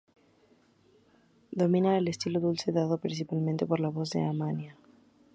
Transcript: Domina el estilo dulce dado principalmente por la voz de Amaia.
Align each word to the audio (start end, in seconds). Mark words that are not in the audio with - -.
Domina 1.51 1.95
el 1.95 2.07
estilo 2.07 2.39
dulce 2.39 2.71
dado 2.71 2.97
principalmente 2.97 3.67
por 3.67 3.79
la 3.79 3.89
voz 3.89 4.09
de 4.09 4.23
Amaia. 4.25 4.75